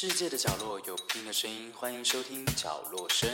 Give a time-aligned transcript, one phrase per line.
[0.00, 3.28] 世界的角落有不同的声音，欢迎收听角落声。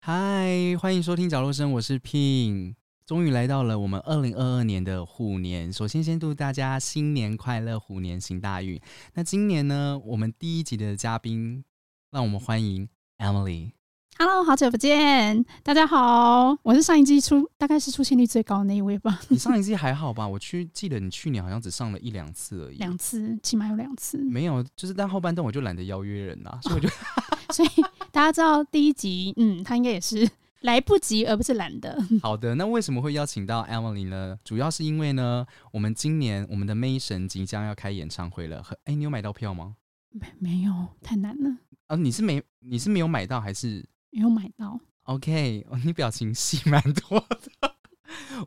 [0.00, 2.74] 嗨，欢迎收听角落声，我是 Pin。
[3.06, 8.80] 终于来到了我们二零二二年的虎年，首先先祝大家新年快乐，虎年行大运。
[9.12, 11.62] 那今年呢，我们第一集的嘉宾，
[12.10, 13.72] 让我们欢迎 Emily。
[14.16, 20.26] Hello，好久不见，大家好，我是上一季出大概是出现率最高的那一位吧，你上一季还好吧？
[20.26, 26.88] 我去记得你去年好像只上了一两次而已，两次，起码有两次，没有，就是但后半段我就懒得邀约人啊，所以我就
[27.52, 27.68] 所以
[28.10, 30.26] 大家知道第一集，嗯，他应该也是
[30.64, 31.94] 来不及，而不是懒得。
[32.22, 32.54] 好的。
[32.54, 34.38] 那为什么会邀请到 Emily 呢？
[34.42, 38.62] 主要是因为呢，我们今年我们的 May 神即将要开演唱会了。
[38.62, 39.76] 很哎，你有买到票吗？
[40.10, 44.80] 没没有，太难了，啊，你是没你是没有买到还是没有买到。
[45.02, 45.66] OK？
[45.68, 47.73] 哦你表情戏蛮多的。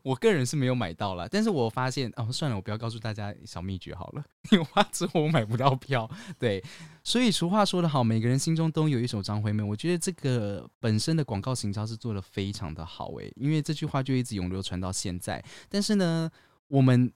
[0.04, 6.09] 我个人是没有买到啦，但是我发现哦，算了，我不要告诉大家小秘诀好了，因为怕之后我买不到票。
[6.38, 6.64] 对，
[7.04, 9.64] 所以俗话说得好，每个人心中都有一首张惠妹。
[9.64, 15.44] 我觉得这个本身的广告行销是做的非常的好诶，因为这句话就一直永流传到现在。
[15.70, 16.30] 但是呢，
[16.68, 17.12] 我们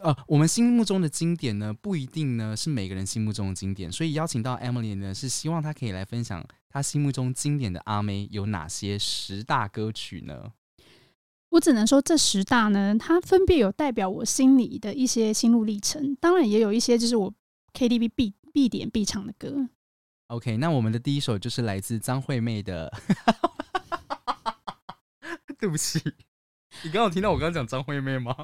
[0.00, 10.52] 呃，我们心目中的经典呢，不一定呢是每个人心目中的经典，所以邀请到 Emily 呢，是希望她可以来分享她心目中经典的阿妹有哪些十大歌曲呢？
[11.52, 17.30] 我只能说这十大呢，它分别有代表我心里的一些心路历程，当然也有一些就是我
[17.74, 19.68] KTV 必必点必唱的歌。
[20.28, 22.90] OK，那我们的第一首就是来自张惠妹的。
[25.60, 26.00] 对不起，
[26.82, 28.34] 你刚刚有听到我刚刚讲张惠妹吗？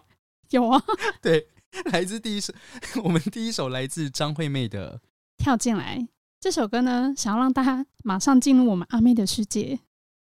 [0.50, 0.78] 有啊，
[1.22, 1.48] 对，
[1.86, 2.52] 来自第一首，
[3.02, 5.00] 我们第一首来自张惠妹的。
[5.38, 6.06] 跳进来
[6.38, 9.80] 这首歌呢，想要让大家马上进入我们阿妹的世界。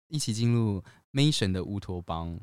[0.10, 2.40] 一起进入 Mason 的乌托邦。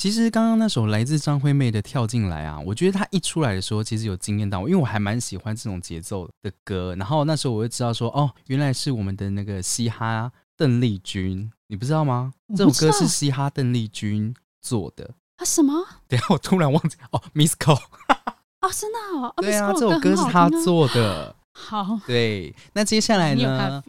[0.00, 6.94] 其实刚刚那首来自张惠妹的《跳进来》啊，我觉得她一出来的时候，其实有惊艳到我，因为我还蛮喜欢这种节奏的歌。
[6.98, 12.32] 然后那时候我就知道说，哦，原来是我们的那个嘻哈邓丽君，你不知道吗？
[12.56, 15.04] 这首歌是嘻哈邓丽君做的。
[15.36, 15.74] 啊，什么？
[16.08, 17.74] 等下我突然忘记哦，Miss Cole，
[18.62, 20.22] 哦，真的哦，哦对啊这首歌是。
[20.32, 21.36] 她做的。
[21.52, 23.82] 好，对，那接下来呢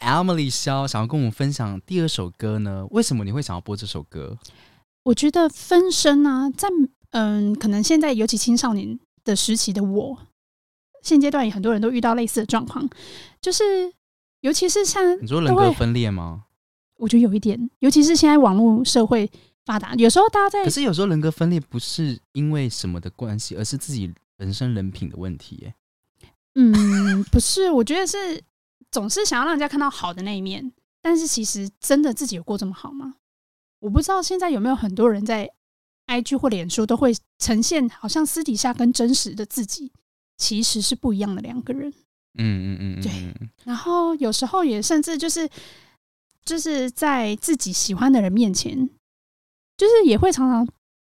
[0.00, 2.86] 看，Emily 肖想要跟我们分享第二首歌呢？
[2.90, 4.34] 为什么你会想要播这首歌？
[5.08, 6.68] 我觉得分身啊，在
[7.10, 10.18] 嗯，可能现在尤其青少年的时期的我，
[11.02, 12.86] 现阶段也很多人都遇到类似的状况，
[13.40, 13.90] 就是
[14.42, 16.44] 尤其是像你说人格分裂吗？
[16.96, 19.30] 我觉得有一点，尤其是现在网络社会
[19.64, 25.74] 发达，有时候大家在可是有时候人格分裂不是因为什么的关系，而是自己本身人品的问题耶。
[26.56, 28.42] 嗯，不是，我觉得是
[28.90, 30.70] 总是想要让人家看到好的那一面，
[31.00, 33.14] 但是其实真的自己有过这么好吗？
[33.80, 35.50] 我不知道现在有没有很多人在
[36.06, 39.92] IG 或脸书都会呈现，好像私底下跟真实的自己
[40.36, 41.92] 其实是不一样的两个人。
[42.38, 45.48] 嗯嗯嗯，嗯对然后有时候也甚至就是
[46.44, 48.88] 就是在自己喜欢的人面前，
[49.76, 50.68] 就是也会常常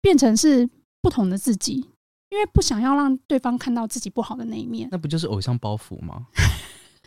[0.01, 0.67] 变成是
[1.01, 1.89] 不同的自己，
[2.29, 4.89] 因为不想要让对方看到自己不好的那一面。
[4.91, 6.28] 那不就是偶像包袱吗？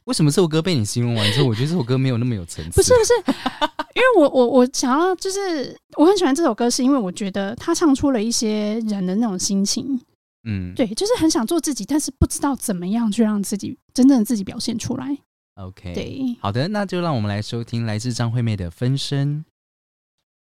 [0.05, 2.77] 为什么这首歌被你形容完之后，我觉得这首歌没有那么有层次？
[2.77, 3.13] 不是不是，
[3.95, 10.01] 因为我我我想要就是我很喜欢这首歌，是因为我觉得他唱出了一些人的那种心情，
[10.47, 15.17] 嗯，对，就是很想做自己，但是不知道怎么样去让自己真正的自己表现出来。
[15.55, 19.39] ，OK，对，好的，那就让我们来收听来自张惠妹的《分身》。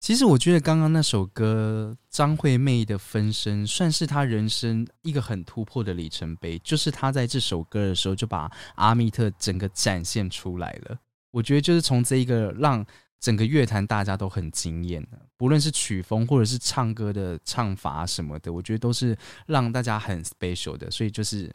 [0.02, 10.98] 其实我觉得刚刚那首歌张惠妹的《分身》算是她人生一个很突破的里程碑，就是她在这首歌的时候就把阿密特整个展现出来了。
[11.30, 12.84] 我觉得就是从这一个让
[13.20, 21.54] 整个乐坛大家都很惊艳的，不论是曲风或者是唱歌的唱法什么的，我觉得都是让大家很 special 的，所以就是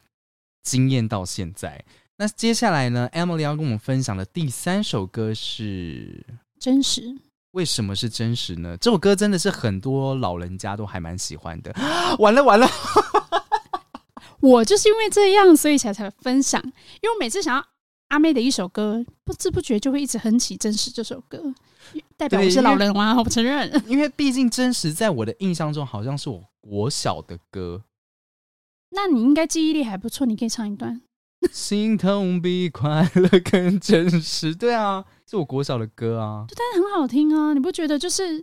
[0.63, 1.85] 惊艳到现在。
[2.17, 6.25] 那接下来呢，Emily 要跟我们分享的第三首歌是
[6.61, 7.19] 真实。
[7.57, 8.77] 为什么是真实呢？
[8.77, 11.75] 这首歌真的是很多老人家都还蛮喜欢的。
[12.19, 12.69] 完 了完了，
[14.41, 16.63] 我就是因为这样，所以才才分享。
[16.63, 17.67] 因为我每次想要
[18.09, 21.55] 阿妹的一首歌，不知不觉就会一直哼起《真实》这首歌，
[22.19, 23.15] 代表我是老人吗？
[23.17, 23.73] 我不承认。
[23.89, 27.85] 因为毕竟真实在我的印象中好像是我国小的歌，
[28.91, 31.01] 那你应该记忆力还不错，你可以唱一段。
[31.53, 34.55] 心痛比快乐更真实。
[34.55, 36.45] 对啊，是我国小的歌啊。
[36.49, 38.39] 但是很好听啊，你不觉得就是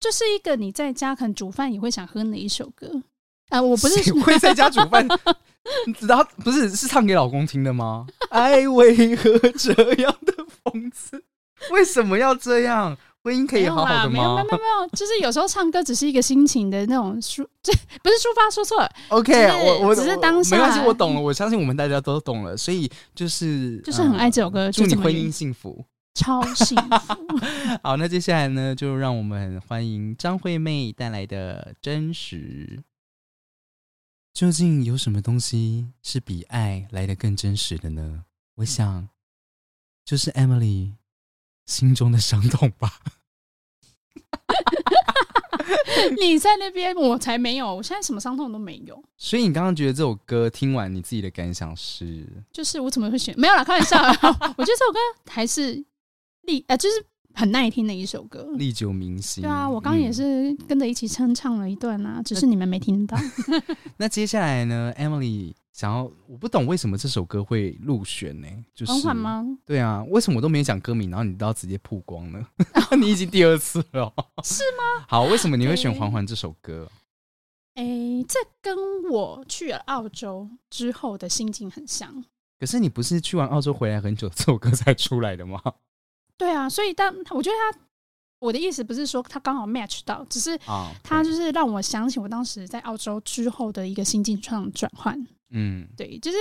[0.00, 3.02] 就是一个你在家可能煮饭也会想哼的一首歌？
[3.50, 5.06] 啊，我不是谁会在家煮饭？
[6.08, 8.06] 然后不是是唱给老公听的吗？
[8.30, 10.32] 爱为何这样的
[10.64, 11.22] 讽刺？
[11.70, 12.96] 为什么要这样？
[13.22, 19.32] 婚姻可以好好的没有啦没有吗没有没有，就是有时候唱歌只是一个心情的那种抒， 这不是抒发，说错了，？OK，
[19.66, 21.20] 我我只是当下没关系，我懂了。
[21.20, 25.84] 我相信我们大家都懂了，所以就是就是很爱这首歌呃祝你婚姻幸福。
[26.14, 27.38] 超幸福。
[27.84, 32.78] 好，那接下来呢，就让我们欢迎张惠妹带来的《真实》。
[34.32, 38.24] 究竟有什么东西是比爱来的更真实的呢？
[38.56, 39.08] 我想，
[40.04, 40.94] 就是 Emily
[41.70, 42.98] 心中的伤痛吧。
[46.20, 49.02] 你在那边，我才没有，我现在什么伤痛都没有。
[49.16, 52.26] 所以你刚刚觉得这首歌听完，你自己的感想是？
[52.52, 53.32] 就是我怎么会选？
[53.38, 54.10] 没有啦，开玩笑啦。
[54.58, 55.84] 我觉得这首歌还是
[56.42, 58.48] 历呃，就是很耐听的一首歌。
[58.56, 59.42] 历久弥新。
[59.42, 63.16] 对啊，我刚刚也嗯是跟着一起唱唱了一段啊，只是你们没听到。
[63.96, 68.48] 那接下来呢，Emily 想要，我不懂为什么这首歌会入选呢？
[68.74, 69.16] 就是缓缓？
[69.16, 69.46] 吗？
[69.64, 72.46] 对啊，为什么我都没讲歌名，然后你都要直接曝光呢？
[72.98, 75.04] 你已经第二次了哦，是吗？
[75.08, 76.88] 好，为什么你会选《对缓缓》这首歌？
[77.76, 78.76] 诶，这跟
[79.10, 82.24] 我去了澳洲之后的心境很像。
[82.58, 85.58] 可是你不是去完澳洲回来很久，这首歌才出来的吗？
[86.40, 87.78] 对啊，所以但我觉得他，
[88.38, 95.14] 我的意思不是说他刚好 match 到，只是啊，他就是让我想起我当时在澳洲之后的一个心境上转换。
[95.50, 96.38] 嗯对，就是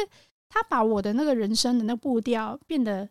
[0.48, 3.10] 他把我的那个人生的那个步调变得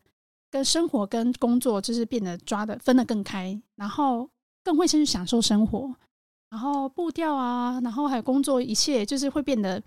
[0.51, 4.27] 跟生活跟工作就是变得抓的分得更开，然后
[4.65, 5.95] 更会先去享受生活，
[6.49, 9.83] 然后步调啊，然后还有工作，一切就是会变得，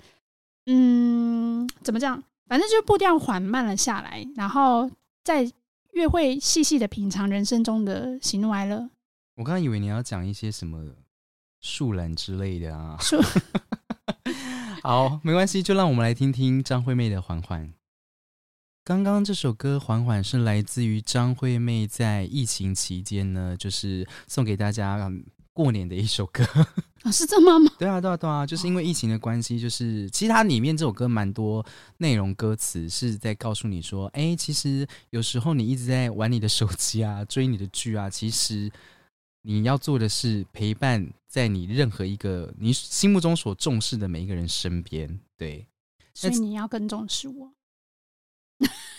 [0.68, 2.21] 嗯，怎么讲？
[2.45, 4.88] 反正就是步调缓慢了下来，然后
[5.24, 5.51] 再
[5.91, 8.89] 越会细细的品尝人生中的喜怒哀乐。
[9.35, 10.95] 我刚刚以为你要讲一些什么
[11.61, 12.97] 树懒之类的啊。
[13.01, 13.17] 树
[14.83, 17.67] 好，没关系，就让我们来听听张惠妹的《缓缓》。
[18.83, 25.23] 刚刚这首歌《缓缓》是来自于张惠妹在疫情期间呢，就是送给大家嗯
[25.62, 26.44] 过年的一首歌。
[27.04, 27.72] 啊，是这么吗？
[27.78, 31.66] 对啊，对啊，对啊，就是因为疫情的关系，就是其实它里面这首歌蛮多
[31.98, 38.72] 内容歌词是在告诉你说，哎，其实有时候你一直在玩你的手机啊，追你的剧啊，其实
[39.44, 45.19] 你要做的是陪伴在你任何一个你心目中所重视的每一个人身边。
[45.38, 45.66] 对
[46.13, 47.52] 所以你要更重视我。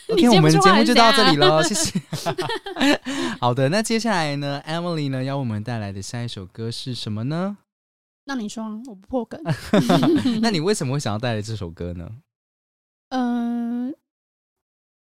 [0.09, 2.01] ，OK，我们节接不出话目就到这里了，谢谢。
[3.41, 7.59] 好的，那接下来呢，Emily 呢要为我们带来的下一首歌是什么呢？
[8.25, 9.41] 那你说，我不破梗。
[10.41, 12.09] 那你为什么会想要带来这首歌呢？
[13.09, 13.95] 嗯、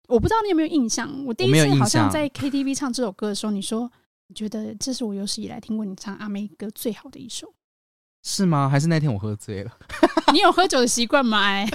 [0.09, 3.91] 我不知道你有没有印象，我第一次好像在 KTV 唱这首歌的时候，你说
[4.29, 7.53] 你觉得这是我有史以来听过你唱阿妹歌最好的一首。
[8.23, 8.69] 是吗？
[8.69, 9.73] 还是那天我喝醉了？
[10.33, 11.41] 你有喝酒的习惯吗？
[11.43, 11.69] 哎，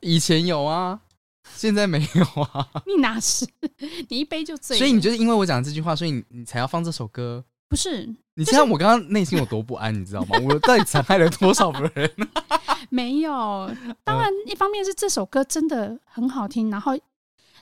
[0.00, 1.00] 以前有啊，
[1.56, 2.66] 现在没有啊。
[2.86, 3.46] 你哪是？
[4.08, 4.78] 你一杯就醉。
[4.78, 7.44] 所以你就是因为我讲这句话，所以你你才要放这首歌。
[7.68, 10.38] 不是你知道我刚刚内心有多不安，你知道吗？
[10.44, 12.10] 我到底残害了多少个人？
[12.90, 13.70] 没有？
[14.04, 16.92] 当然，一方面是这首歌真的很好听，然后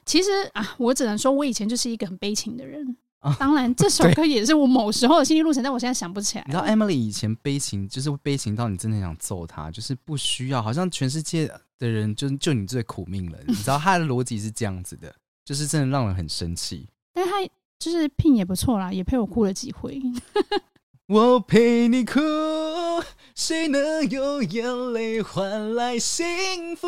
[0.04, 2.96] 其实啊，我只能说我以前就是一个很悲情的人。
[3.20, 11.48] 啊当然，这首歌也是我某时候的心路路程，但我现在想不起来你知道 Emily 以前悲情，就是悲情到你真的想揍她，就是不需要，好像全世界
[11.82, 13.38] 的人就就你最苦命了。
[13.46, 15.12] 你知道 他的逻辑是这样子的，
[15.44, 16.88] 就是真的让人很生气。
[17.12, 17.32] 但他
[17.78, 20.00] 就是聘也不错啦，也陪我哭了几回。
[21.08, 22.20] 我陪你哭，
[23.34, 26.86] 谁能用眼泪换来幸福？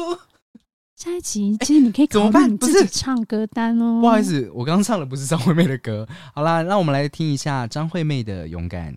[0.97, 4.01] 下一集其实你可以怎么办不是己唱歌单哦。
[4.01, 6.09] 不好意，思，我刚刚唱的不是张惠妹的歌。
[6.33, 8.95] 好啦，让我们来听一下张惠妹的《勇敢》。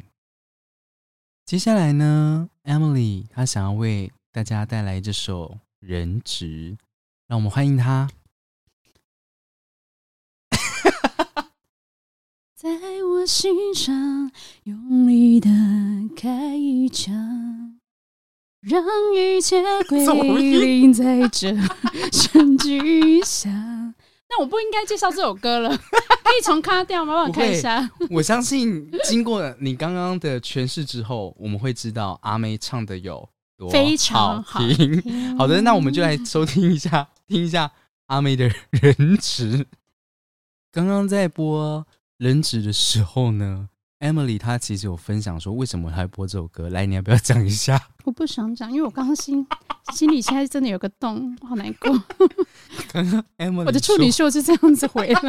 [1.46, 5.46] 接下来呢，Emily 她想要为大家带来这首
[5.80, 6.46] 《人质》，
[7.28, 8.10] 让我们欢迎他。
[12.56, 12.70] 在
[13.04, 14.32] 我心上
[14.64, 15.50] 用力的
[16.16, 17.80] 开一枪，
[18.62, 18.84] 让
[19.16, 20.04] 一切归
[20.60, 21.56] 零 在这
[22.12, 23.52] 声巨响。
[24.30, 27.14] 那我不应该介绍这首歌了，可以重卡掉吗？
[27.14, 27.90] 帮我看一下。
[28.10, 34.60] 我相信经过你刚刚的诠释之后，我们会知道阿妹唱的有多非常好
[35.38, 37.72] 好的，那我们就来收听一下，听一下
[38.06, 39.58] 阿妹的《人质》。
[40.72, 41.80] 刚刚在播
[42.18, 43.68] 《人质》的时候呢
[44.00, 46.70] ，Emily 她其实有分享说为什么她会播这首歌。
[46.70, 47.82] 来，你要不要讲一下？
[48.06, 49.46] 我不想讲，因为我刚刚心
[49.92, 51.92] 心里现在真的有个洞，我好难过。
[52.92, 55.22] 刚刚 Emily 我的处女秀就这样子回了。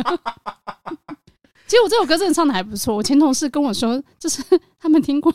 [1.66, 4.42] 其实我这首歌真的唱的还不错，我前同事跟我说，这是
[4.78, 5.32] 他们听过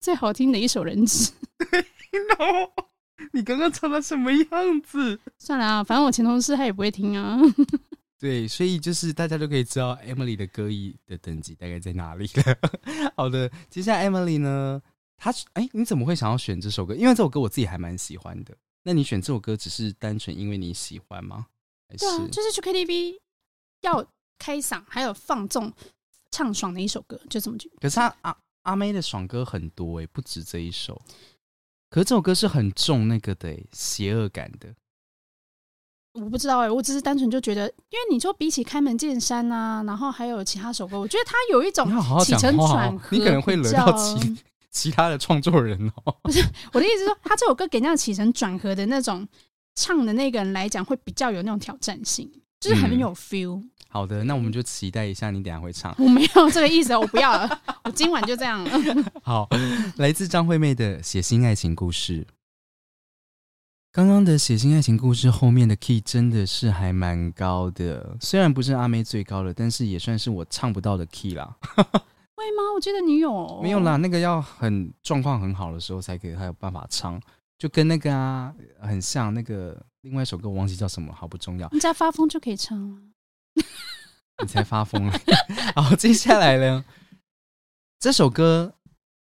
[0.00, 1.30] 最好听的一首人质。
[2.38, 2.72] 哦！
[3.32, 5.18] 你刚刚唱的什么样子？
[5.38, 7.38] 算了啊，反正我前同事他也不会听啊。
[8.18, 13.12] 对，所以就是大家都可以知道 Emily 的歌艺的等级大概在哪里了。
[13.16, 14.82] 好的，接下来 Emily 呢，
[15.16, 16.94] 她哎，你怎么会想要选这首歌？
[16.94, 18.56] 因为这首歌我自己还蛮喜欢的。
[18.82, 21.46] 那你选这首歌只是单纯因为你喜欢吗？
[21.88, 23.18] 对啊，就是去 KTV
[23.82, 24.04] 要
[24.38, 25.72] 开嗓，还有放纵
[26.30, 27.70] 唱爽的一首歌，就这么句。
[27.80, 31.00] 可是阿阿妹的爽歌很多哎，不止这一首。
[31.90, 34.74] 可是这首歌是很重那个的邪恶感的。
[36.14, 41.86] 我不知道哎，我只是单纯就觉得，因为你说比起开门见山啊，然后还有其他首歌，我觉得它有一种
[42.24, 44.36] 起承转合，你可能会惹到其
[44.70, 46.16] 其他的创作人哦。
[46.22, 49.26] 不是我的意思是，说他这首歌给那样起承转合的那种
[49.76, 52.28] 唱的那个人来讲，会比较有那种挑战性，
[52.58, 53.62] 就是很有 feel。
[53.90, 55.94] 好的，那我们就期待一下你等下会唱。
[55.98, 58.64] 我没有这个意思，我不要了， 我今晚就这样。
[59.24, 59.48] 好，
[59.96, 62.26] 来自张惠妹的写心爱情故事。
[63.90, 71.56] 刚刚的写心爱情故事后面的 key 真的是还蛮高的，虽然不是阿妹最高的，但是也算是我唱不到的 key 啦。
[71.74, 72.72] 会吗？
[72.74, 73.96] 我记得你有没有啦？
[73.96, 77.20] 那个要很状况很好的时候才可以，还有办法唱，
[77.58, 79.32] 就跟那个啊很像。
[79.32, 81.68] 那个另外一首歌我忘记叫什么，好不重要。
[81.72, 83.00] 你只要发疯就可以唱了。
[84.42, 85.20] 你才发疯了。
[85.76, 86.84] 好，接下来呢？
[87.98, 88.74] 这首歌。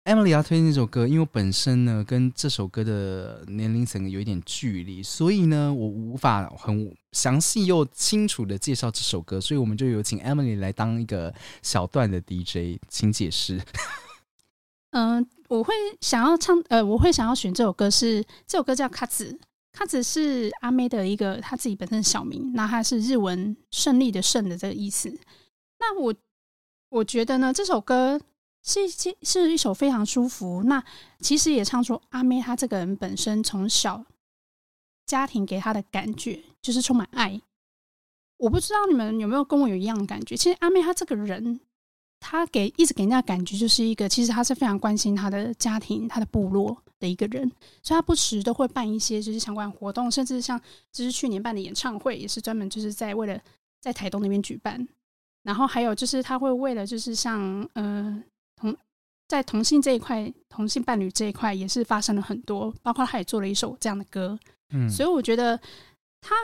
[0.04, 13.60] Emily 要推荐这首歌，因为我本身呢跟这首歌的年龄层有一点距离，所以呢我无法很详细又清楚的介绍这首歌，所以我们就有请 Emily 来当一个小段的 DJ，请解释。
[14.92, 19.32] 嗯， 我会想要唱，呃，我会想要选这首歌，是这首歌叫《卡子》，
[19.76, 25.14] 他只是阿妹的一个他自己本身的小名，那他是日文“胜利”的“胜”的这个意思。
[25.78, 26.14] 那我
[26.88, 28.20] 我觉得呢，这首歌。
[28.68, 30.64] 是一是一首非常舒服。
[30.64, 30.82] 那
[31.20, 34.04] 其实也唱出阿妹她这个人本身从小
[35.06, 37.40] 家庭给她的感觉就是充满爱。
[38.38, 40.36] 我不知道你们有没有跟我有一样的感觉。
[40.36, 41.60] 其实阿妹她这个人，
[42.28, 47.48] 她给一直给人家感觉就是一个，其实他是非常关心他的家庭、他的部落的一个人。
[47.84, 53.40] 所以他不时都会办一些就是相关活动，甚至像就是去年办的演唱会，也是专门就是在为了
[53.80, 54.88] 在台东那边举办。
[55.44, 58.22] 然后还有就是他会为了就是像呃。
[58.58, 58.74] 同
[59.28, 64.38] 在同性这一块，同性伴侣这一块也是发生了很多，包括他也做了一首这样的歌，
[64.70, 65.60] 嗯，所以我觉得
[66.22, 66.34] 他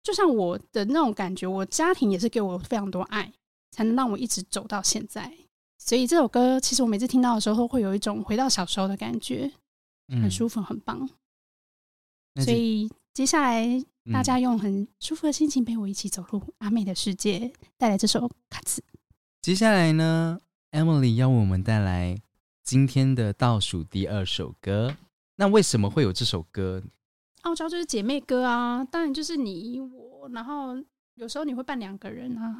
[0.00, 3.32] 就像我的那种感觉，我家庭也是给我非常多爱，
[3.74, 5.32] 才能让我一直走到现在。
[5.76, 9.50] 所以这首歌其实我每次听到的时候，会有一种回到小时候的感觉，
[10.08, 11.08] 很舒服，很棒。
[12.36, 13.66] 所以接下来
[14.12, 18.82] 大家用很舒服的心情陪我一起走入阿妹的世界，带来这首卡兹。
[19.42, 20.40] 接下来呢
[20.70, 22.16] ？Emily 要为我们带来
[22.62, 24.96] 今天的倒数第二首歌。
[25.36, 26.82] 那为什么会有这首歌？
[27.42, 30.74] 傲娇就是姐妹歌啊，当然就是你我，然后
[31.16, 32.56] 有时候你会扮两个人啊。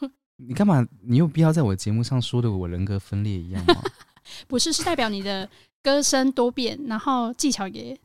[0.38, 0.86] 你干嘛？
[1.02, 3.82] 你有必要在我节目上说的我人格分裂一样吗？
[4.48, 5.48] 不是，是代表你的
[5.82, 7.98] 歌声多变，然后技巧也。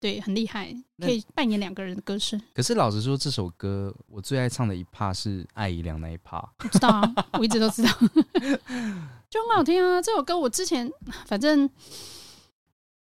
[0.00, 2.42] 对，很厉害，可以扮演两个人的歌声。
[2.52, 6.44] 可是老实说，这首歌我最爱唱的一 part 是艾怡良那一 part。
[6.72, 7.90] 知道啊，我一直都知道，
[9.30, 10.02] 就很好听啊。
[10.02, 10.90] 这首歌我之前
[11.24, 11.70] 反正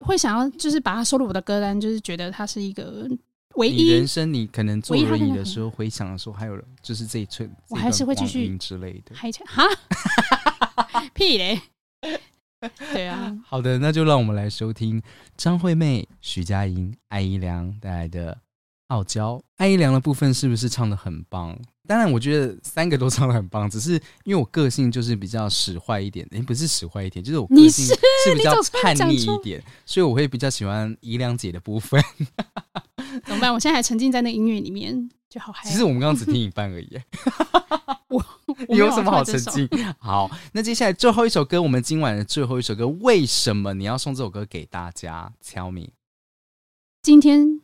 [0.02, 3.10] 会想要，就是把它收入我的歌单，就是觉得它是一个
[3.56, 9.16] 唯一人生你可能坐轮椅的时候回想的时候，还有就是这一寸，我还是会继续之类的。
[9.16, 9.64] 还哈
[11.14, 11.62] 屁嘞！
[12.92, 15.02] 对啊， 好的，那就让我们来收听
[15.38, 18.34] 张惠妹、徐佳莹、艾怡良带来的
[18.88, 19.36] 《傲娇》。
[19.58, 21.58] 艾怡良的部分是不是唱的很棒？
[21.88, 23.94] 当然，我觉得三个都唱的很棒，只是
[24.24, 32.04] 因为我个性就是比较使坏一点，哎，不是使坏一点，就是我个性是比较叛逆一点，所以我会比较喜欢怡良姐的部分。
[33.26, 33.54] 怎么办？
[33.54, 35.70] 我现在还沉浸在那个音乐里面，就好嗨。
[35.70, 36.90] 其实我们刚刚只听一半而已。
[38.10, 38.24] 我
[38.76, 39.68] 有什么好沉浸？
[39.98, 45.90] 好，那接下来最后一首歌，我们今晚的最后一首歌，为什么你要送这首歌给大家？Tell me。
[47.02, 47.62] 今天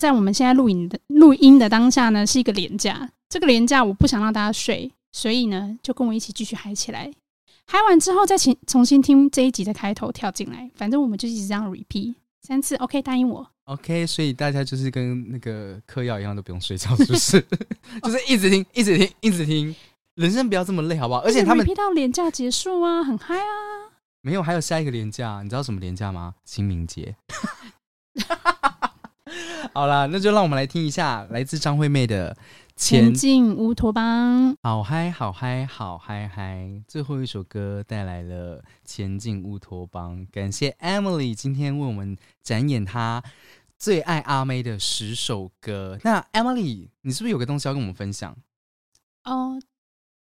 [0.00, 3.10] 在我们现在录影的录音的当下呢，是一个廉价。
[3.28, 7.12] 这个廉价我不想让大家睡，所以呢，就跟我一起继续嗨起来。
[7.66, 12.74] 嗨完之后再请重新听这一集的开头跳进来，反正我们就一直这样 repeat 三次。
[12.76, 13.46] OK，答应我。
[13.68, 17.38] OK，所以大家就是跟那个嗑药一样，都不用睡觉，是不是？
[18.02, 19.76] 就是一直听，一直听，一直听。
[20.14, 21.20] 人生不要这么累，好不好？
[21.20, 23.44] 而且他们批到廉价结束啊，很嗨啊！
[24.22, 26.34] 没有，还有下一个廉价，你知道什么廉价吗？
[26.44, 27.14] 清明节。
[29.74, 32.34] 好啦，那就让我们来听一下来自张惠妹的
[32.78, 36.80] 《前进乌托邦，好嗨，好嗨，好嗨嗨！
[36.86, 43.20] 最后一首歌带来了《前进乌托邦》，感谢 Emily 今天为我们展演她
[43.76, 45.98] 最爱阿妹的十首歌。
[46.04, 48.36] 那 Emily，你是不是有个东西要跟我们分享？
[49.24, 49.60] 哦，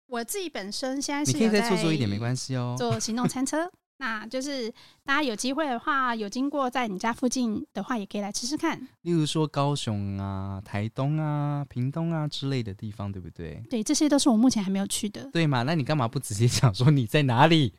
[0.05, 2.75] 我自己本身现在是你可以再做做一点，没关系哦。
[2.77, 3.71] 做行动餐车。
[4.03, 4.69] 那就是
[5.05, 8.77] 大家有机会的话，有经过在你家附近的话，也可以来吃吃看。
[9.03, 13.63] 例如说高雄啊、台东啊、屏东啊之类的地方，对不对？
[13.69, 15.63] 对，这些都是我目前还没有去的，对嘛？
[15.63, 17.73] 那你干嘛不直接讲说你在哪里？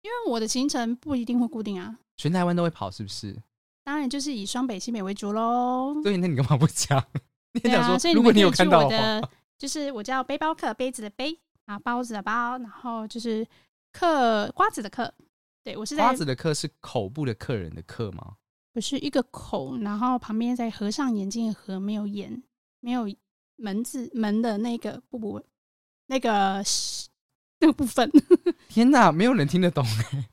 [0.00, 1.98] 因为我的行程不一定会固定啊。
[2.16, 3.36] 全台湾都会跑，是不是？
[3.84, 6.00] 当然就是以双北、西北为主喽。
[6.02, 7.04] 对，那你干嘛不讲？
[7.52, 13.46] 你讲说，所以如果你有看到的，就是我叫背包客，杯子的杯，啊包子的包，然后就是
[13.92, 15.12] 客瓜子的客。
[15.68, 18.36] 对我是在瓜子的客是口部的客人的客吗？
[18.72, 22.42] 不是一个口，然后旁边再合上眼睛的合，没有眼，
[22.80, 23.06] 没有
[23.56, 25.44] 门字门的那个不不
[26.06, 26.64] 那个
[27.60, 28.10] 那个部分。
[28.70, 30.30] 天哪，没有人听得懂哎！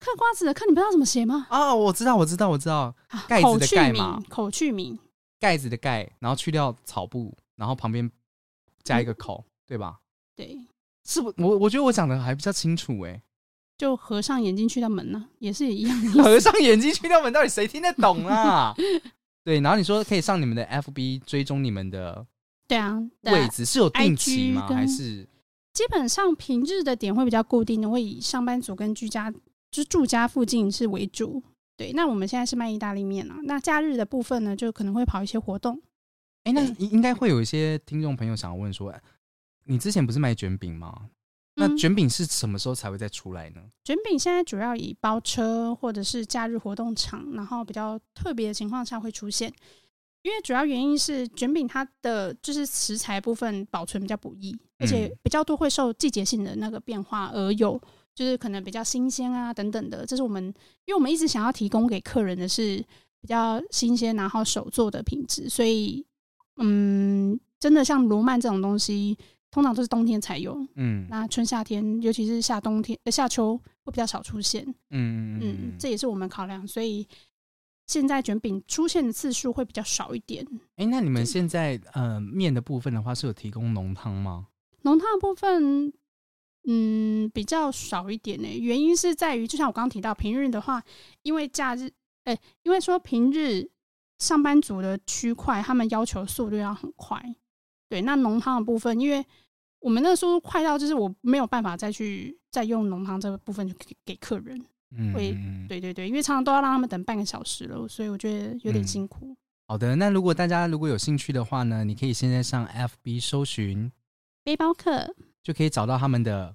[0.00, 1.46] 嗑瓜子的嗑，你不知道怎么写吗？
[1.50, 4.98] 哦，我知道，我知道，我知道，啊盖子的盖嘛口去名。
[5.38, 8.10] 盖子的盖，然后去掉草部，然后旁边
[8.82, 10.00] 加一个口，对吧？
[10.34, 10.58] 对，
[11.04, 11.34] 是不？
[11.36, 13.20] 我我觉得我讲的还比较清楚哎。
[13.76, 16.10] 就合上眼睛去掉门呢、也是一样的。
[16.22, 18.74] 合上眼睛去掉门，到底谁听得懂啊？
[19.44, 22.26] 对，然后你说可以上你们的 FB 追踪你们的
[22.66, 24.66] 对啊，位置，是有定期吗？
[24.68, 25.28] 还是
[25.72, 31.42] 基本上平日的点会比较固定的，会以上班族跟居家就是住家附近是为主。
[31.76, 35.82] 对，那我们现在是卖意大利面啊，那假日的部分呢，就可能会跑一些活动。
[36.44, 38.94] 哎，那对应应该会有一些听众朋友想要问说，
[39.64, 41.08] 你之前不是卖卷饼吗？
[41.56, 43.62] 那嗯卷饼是什么时候才会再出来呢？
[43.84, 49.52] 卷饼现在主要以包车或者是假日活动场，然后比较特别的情况下会出现。
[50.22, 57.78] 因为主要原因是卷饼它的就是食材部分保存比较不易，而且嗯比较多会受季节性的那个变化而有，
[58.14, 60.06] 就是可能比较新鲜啊等等的。
[60.06, 60.42] 这是我们
[60.86, 62.78] 因为我们一直想要提供给客人的是
[63.20, 66.04] 比较新鲜然后手做的品质，所以
[66.56, 69.18] 嗯，真的像罗曼这种东西，
[69.54, 70.52] 通常都是冬天才有。
[70.74, 77.06] 嗯那春夏天，尤其是夏冬天、呃夏秋会比较少出现，嗯嗯，这也是我们考量，所以
[77.86, 80.44] 现在卷饼出现的次数会比较少一点。
[80.74, 84.48] 哎、那你们现在呃面的部分的话，是有提供浓汤吗？
[84.82, 85.92] 浓汤的部分，
[86.66, 88.48] 嗯，比较少一点呢。
[88.58, 90.82] 原因是在于，就像我刚刚提到，平日的话，
[91.22, 91.88] 因为假日，
[92.24, 93.70] 哎、因为说平日
[94.18, 97.22] 上班族的区块，他们要求速度要很快。
[97.88, 99.24] 对，那浓汤的部分，因为
[99.84, 104.58] 我们那个速度快到，就是我没有办法再去再用浓汤这个部分去给给客人。
[104.96, 109.36] 嗯，会嗯对对对，因为常常都要让他们等半个小时了，所以我觉得有点嗯辛苦。
[109.66, 113.92] 好的，那如果大家如果有兴趣的话呢，你可以现在上 FB 搜寻，
[114.42, 116.54] 背包客就可以找到他们的。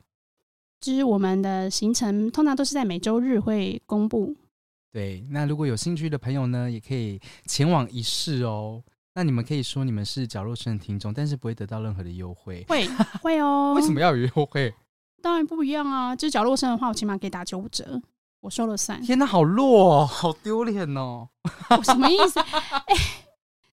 [0.81, 4.35] 就是我们的行程，通常都是在每周日会公布。
[4.91, 8.81] 对，那如果有兴趣的朋友呢，也可以前往一试哦。
[9.19, 12.63] 那你们可以说你们是角落生的听众，但是不会得到任何的优惠。
[12.69, 12.87] 会
[13.21, 13.99] 会哦， 为什么？
[13.99, 14.73] 要有优惠？
[15.21, 16.15] 当然不一样啊！
[16.15, 18.01] 就是角落生的话，我起码可以打九五折，
[18.39, 19.01] 我说了算。
[19.01, 21.27] 天哪，好弱哦，好丢脸哦！
[21.69, 22.39] 我什么意思？
[22.87, 22.95] 哎、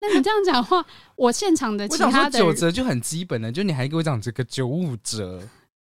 [0.02, 0.84] 那你这样讲话，
[1.16, 5.40] 我现场的其他的九折就很基本了，就你还给我讲这个九五折，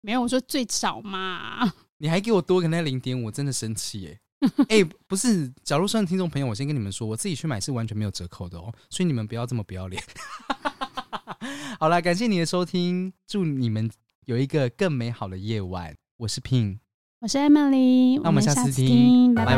[0.03, 1.73] 没有，我说最少嘛。
[1.97, 4.21] 你还给我多个那零点五，真的生气耶！
[4.69, 10.03] 哎、不是，角落生的听众朋友，我先跟你们说，我自己去买是完全没有折扣的哦，所以你们不要这么不要脸。
[11.81, 13.91] 好了，感谢你的收听，祝你们
[14.27, 15.97] 有一个更美好的夜晚。
[16.19, 16.79] 我是 Pin，
[17.21, 19.57] 我是 Emily，那我们下下次听拜拜